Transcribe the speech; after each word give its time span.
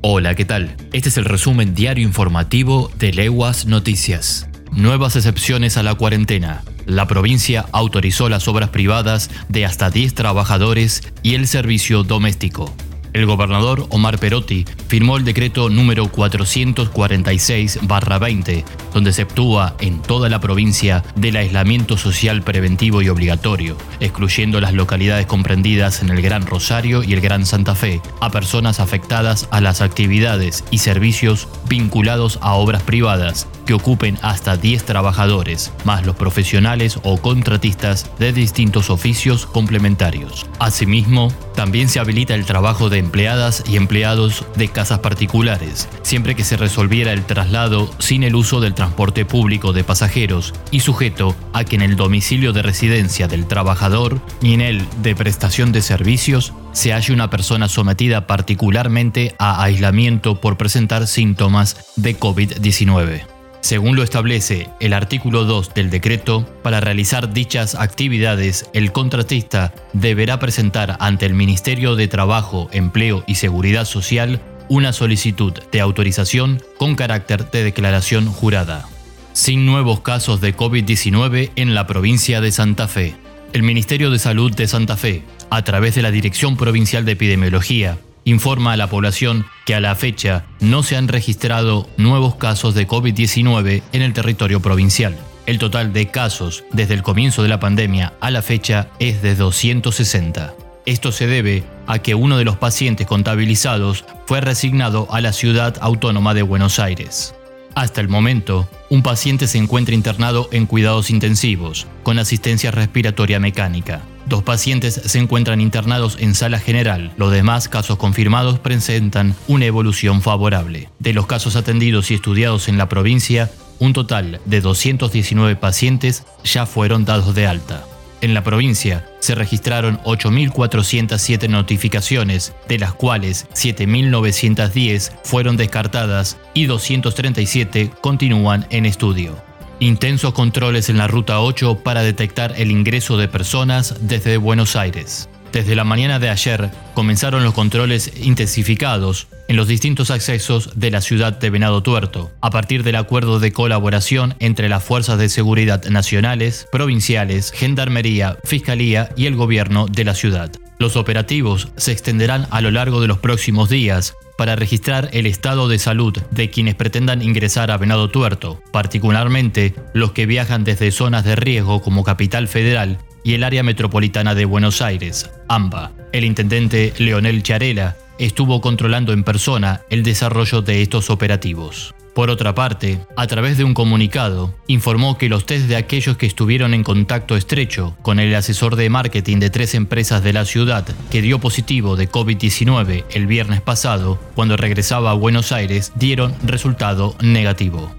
Hola, 0.00 0.36
¿qué 0.36 0.44
tal? 0.44 0.76
Este 0.92 1.08
es 1.08 1.16
el 1.16 1.24
resumen 1.24 1.74
diario 1.74 2.06
informativo 2.06 2.88
de 3.00 3.12
Leguas 3.12 3.66
Noticias. 3.66 4.48
Nuevas 4.70 5.16
excepciones 5.16 5.76
a 5.76 5.82
la 5.82 5.96
cuarentena. 5.96 6.62
La 6.86 7.08
provincia 7.08 7.66
autorizó 7.72 8.28
las 8.28 8.46
obras 8.46 8.68
privadas 8.68 9.28
de 9.48 9.66
hasta 9.66 9.90
10 9.90 10.14
trabajadores 10.14 11.02
y 11.24 11.34
el 11.34 11.48
servicio 11.48 12.04
doméstico. 12.04 12.72
El 13.18 13.26
gobernador 13.26 13.86
Omar 13.90 14.18
Perotti 14.20 14.64
firmó 14.86 15.16
el 15.16 15.24
decreto 15.24 15.68
número 15.70 16.04
446-20, 16.04 18.64
donde 18.94 19.12
se 19.12 19.22
actúa 19.22 19.74
en 19.80 20.00
toda 20.00 20.28
la 20.28 20.40
provincia 20.40 21.02
del 21.16 21.34
aislamiento 21.34 21.96
social 21.96 22.42
preventivo 22.42 23.02
y 23.02 23.08
obligatorio, 23.08 23.76
excluyendo 23.98 24.60
las 24.60 24.72
localidades 24.72 25.26
comprendidas 25.26 26.00
en 26.00 26.10
el 26.10 26.22
Gran 26.22 26.46
Rosario 26.46 27.02
y 27.02 27.12
el 27.12 27.20
Gran 27.20 27.44
Santa 27.44 27.74
Fe, 27.74 28.00
a 28.20 28.30
personas 28.30 28.78
afectadas 28.78 29.48
a 29.50 29.60
las 29.60 29.80
actividades 29.80 30.62
y 30.70 30.78
servicios 30.78 31.48
vinculados 31.68 32.38
a 32.40 32.54
obras 32.54 32.84
privadas 32.84 33.48
que 33.66 33.74
ocupen 33.74 34.16
hasta 34.22 34.56
10 34.56 34.84
trabajadores, 34.84 35.72
más 35.84 36.06
los 36.06 36.14
profesionales 36.14 37.00
o 37.02 37.20
contratistas 37.20 38.12
de 38.20 38.32
distintos 38.32 38.90
oficios 38.90 39.44
complementarios. 39.44 40.46
Asimismo, 40.60 41.32
también 41.54 41.88
se 41.88 41.98
habilita 41.98 42.36
el 42.36 42.46
trabajo 42.46 42.88
de 42.88 43.07
empleadas 43.08 43.64
y 43.66 43.76
empleados 43.76 44.44
de 44.54 44.68
casas 44.68 44.98
particulares, 44.98 45.88
siempre 46.02 46.34
que 46.34 46.44
se 46.44 46.58
resolviera 46.58 47.14
el 47.14 47.24
traslado 47.24 47.90
sin 47.98 48.22
el 48.22 48.34
uso 48.34 48.60
del 48.60 48.74
transporte 48.74 49.24
público 49.24 49.72
de 49.72 49.82
pasajeros 49.82 50.52
y 50.70 50.80
sujeto 50.80 51.34
a 51.54 51.64
que 51.64 51.76
en 51.76 51.82
el 51.82 51.96
domicilio 51.96 52.52
de 52.52 52.60
residencia 52.60 53.26
del 53.26 53.46
trabajador 53.46 54.20
ni 54.42 54.52
en 54.52 54.60
el 54.60 54.86
de 55.02 55.16
prestación 55.16 55.72
de 55.72 55.80
servicios 55.80 56.52
se 56.72 56.92
halle 56.92 57.14
una 57.14 57.30
persona 57.30 57.66
sometida 57.68 58.26
particularmente 58.26 59.34
a 59.38 59.62
aislamiento 59.62 60.38
por 60.38 60.58
presentar 60.58 61.06
síntomas 61.06 61.86
de 61.96 62.14
COVID-19. 62.14 63.37
Según 63.68 63.96
lo 63.96 64.02
establece 64.02 64.70
el 64.80 64.94
artículo 64.94 65.44
2 65.44 65.74
del 65.74 65.90
decreto, 65.90 66.48
para 66.62 66.80
realizar 66.80 67.34
dichas 67.34 67.74
actividades, 67.74 68.64
el 68.72 68.92
contratista 68.92 69.74
deberá 69.92 70.38
presentar 70.38 70.96
ante 71.00 71.26
el 71.26 71.34
Ministerio 71.34 71.94
de 71.94 72.08
Trabajo, 72.08 72.70
Empleo 72.72 73.24
y 73.26 73.34
Seguridad 73.34 73.84
Social 73.84 74.40
una 74.70 74.94
solicitud 74.94 75.52
de 75.70 75.82
autorización 75.82 76.62
con 76.78 76.96
carácter 76.96 77.50
de 77.50 77.62
declaración 77.62 78.32
jurada. 78.32 78.88
Sin 79.34 79.66
nuevos 79.66 80.00
casos 80.00 80.40
de 80.40 80.56
COVID-19 80.56 81.50
en 81.54 81.74
la 81.74 81.86
provincia 81.86 82.40
de 82.40 82.52
Santa 82.52 82.88
Fe. 82.88 83.16
El 83.52 83.64
Ministerio 83.64 84.10
de 84.10 84.18
Salud 84.18 84.50
de 84.50 84.66
Santa 84.66 84.96
Fe, 84.96 85.24
a 85.50 85.60
través 85.60 85.94
de 85.94 86.00
la 86.00 86.10
Dirección 86.10 86.56
Provincial 86.56 87.04
de 87.04 87.12
Epidemiología, 87.12 87.98
informa 88.28 88.72
a 88.72 88.76
la 88.76 88.88
población 88.88 89.46
que 89.64 89.74
a 89.74 89.80
la 89.80 89.94
fecha 89.94 90.44
no 90.60 90.82
se 90.82 90.96
han 90.96 91.08
registrado 91.08 91.88
nuevos 91.96 92.34
casos 92.34 92.74
de 92.74 92.86
COVID-19 92.86 93.82
en 93.92 94.02
el 94.02 94.12
territorio 94.12 94.60
provincial. 94.60 95.16
El 95.46 95.58
total 95.58 95.92
de 95.92 96.10
casos 96.10 96.64
desde 96.72 96.94
el 96.94 97.02
comienzo 97.02 97.42
de 97.42 97.48
la 97.48 97.60
pandemia 97.60 98.12
a 98.20 98.30
la 98.30 98.42
fecha 98.42 98.88
es 98.98 99.22
de 99.22 99.34
260. 99.34 100.54
Esto 100.84 101.12
se 101.12 101.26
debe 101.26 101.64
a 101.86 102.00
que 102.00 102.14
uno 102.14 102.38
de 102.38 102.44
los 102.44 102.56
pacientes 102.56 103.06
contabilizados 103.06 104.04
fue 104.26 104.40
resignado 104.40 105.08
a 105.10 105.20
la 105.20 105.32
ciudad 105.32 105.76
autónoma 105.80 106.34
de 106.34 106.42
Buenos 106.42 106.78
Aires. 106.78 107.34
Hasta 107.74 108.00
el 108.00 108.08
momento, 108.08 108.68
un 108.90 109.02
paciente 109.02 109.46
se 109.46 109.58
encuentra 109.58 109.94
internado 109.94 110.48
en 110.52 110.66
cuidados 110.66 111.10
intensivos, 111.10 111.86
con 112.02 112.18
asistencia 112.18 112.70
respiratoria 112.70 113.38
mecánica. 113.38 114.02
Dos 114.26 114.42
pacientes 114.42 114.94
se 114.94 115.18
encuentran 115.18 115.60
internados 115.60 116.16
en 116.20 116.34
sala 116.34 116.58
general. 116.58 117.12
Los 117.16 117.32
demás 117.32 117.68
casos 117.68 117.96
confirmados 117.96 118.58
presentan 118.58 119.34
una 119.46 119.64
evolución 119.64 120.20
favorable. 120.20 120.90
De 120.98 121.14
los 121.14 121.26
casos 121.26 121.56
atendidos 121.56 122.10
y 122.10 122.14
estudiados 122.14 122.68
en 122.68 122.76
la 122.76 122.88
provincia, 122.88 123.50
un 123.78 123.92
total 123.92 124.40
de 124.44 124.60
219 124.60 125.56
pacientes 125.56 126.24
ya 126.44 126.66
fueron 126.66 127.04
dados 127.04 127.34
de 127.34 127.46
alta. 127.46 127.84
En 128.20 128.34
la 128.34 128.42
provincia 128.42 129.04
se 129.20 129.34
registraron 129.34 129.98
8.407 130.02 131.48
notificaciones, 131.48 132.52
de 132.68 132.78
las 132.78 132.92
cuales 132.92 133.46
7.910 133.54 135.12
fueron 135.22 135.56
descartadas 135.56 136.36
y 136.52 136.66
237 136.66 137.90
continúan 138.00 138.66
en 138.70 138.86
estudio. 138.86 139.36
Intensos 139.80 140.32
controles 140.32 140.88
en 140.88 140.98
la 140.98 141.06
Ruta 141.06 141.40
8 141.40 141.82
para 141.84 142.02
detectar 142.02 142.54
el 142.56 142.72
ingreso 142.72 143.16
de 143.16 143.28
personas 143.28 143.94
desde 144.00 144.36
Buenos 144.36 144.74
Aires. 144.74 145.28
Desde 145.52 145.74
la 145.74 145.84
mañana 145.84 146.18
de 146.18 146.28
ayer 146.28 146.70
comenzaron 146.94 147.42
los 147.42 147.54
controles 147.54 148.12
intensificados 148.20 149.28
en 149.48 149.56
los 149.56 149.66
distintos 149.66 150.10
accesos 150.10 150.70
de 150.74 150.90
la 150.90 151.00
ciudad 151.00 151.38
de 151.38 151.48
Venado 151.48 151.82
Tuerto, 151.82 152.30
a 152.42 152.50
partir 152.50 152.82
del 152.82 152.96
acuerdo 152.96 153.40
de 153.40 153.52
colaboración 153.52 154.34
entre 154.40 154.68
las 154.68 154.84
fuerzas 154.84 155.18
de 155.18 155.30
seguridad 155.30 155.84
nacionales, 155.86 156.68
provinciales, 156.70 157.50
gendarmería, 157.50 158.36
fiscalía 158.44 159.08
y 159.16 159.26
el 159.26 159.36
gobierno 159.36 159.86
de 159.86 160.04
la 160.04 160.14
ciudad. 160.14 160.50
Los 160.78 160.96
operativos 160.96 161.68
se 161.76 161.92
extenderán 161.92 162.46
a 162.50 162.60
lo 162.60 162.70
largo 162.70 163.00
de 163.00 163.08
los 163.08 163.18
próximos 163.18 163.68
días 163.68 164.16
para 164.36 164.54
registrar 164.54 165.10
el 165.12 165.26
estado 165.26 165.68
de 165.68 165.80
salud 165.80 166.16
de 166.30 166.50
quienes 166.50 166.76
pretendan 166.76 167.22
ingresar 167.22 167.72
a 167.72 167.76
Venado 167.76 168.08
Tuerto, 168.08 168.62
particularmente 168.70 169.74
los 169.92 170.12
que 170.12 170.26
viajan 170.26 170.62
desde 170.62 170.92
zonas 170.92 171.24
de 171.24 171.34
riesgo 171.34 171.82
como 171.82 172.04
Capital 172.04 172.46
Federal 172.46 172.98
y 173.24 173.34
el 173.34 173.42
área 173.42 173.64
metropolitana 173.64 174.36
de 174.36 174.44
Buenos 174.44 174.80
Aires, 174.80 175.28
AMBA. 175.48 175.90
El 176.12 176.24
intendente 176.24 176.92
Leonel 176.98 177.42
Charela 177.42 177.96
estuvo 178.18 178.60
controlando 178.60 179.12
en 179.12 179.24
persona 179.24 179.82
el 179.90 180.02
desarrollo 180.02 180.62
de 180.62 180.82
estos 180.82 181.10
operativos. 181.10 181.94
Por 182.18 182.30
otra 182.30 182.52
parte, 182.52 182.98
a 183.16 183.28
través 183.28 183.58
de 183.58 183.64
un 183.64 183.74
comunicado, 183.74 184.52
informó 184.66 185.16
que 185.18 185.28
los 185.28 185.46
test 185.46 185.66
de 185.66 185.76
aquellos 185.76 186.16
que 186.16 186.26
estuvieron 186.26 186.74
en 186.74 186.82
contacto 186.82 187.36
estrecho 187.36 187.96
con 188.02 188.18
el 188.18 188.34
asesor 188.34 188.74
de 188.74 188.90
marketing 188.90 189.38
de 189.38 189.50
tres 189.50 189.74
empresas 189.74 190.24
de 190.24 190.32
la 190.32 190.44
ciudad 190.44 190.84
que 191.10 191.22
dio 191.22 191.38
positivo 191.38 191.94
de 191.94 192.10
COVID-19 192.10 193.04
el 193.10 193.28
viernes 193.28 193.60
pasado, 193.60 194.18
cuando 194.34 194.56
regresaba 194.56 195.12
a 195.12 195.14
Buenos 195.14 195.52
Aires, 195.52 195.92
dieron 195.94 196.34
resultado 196.42 197.14
negativo. 197.20 197.92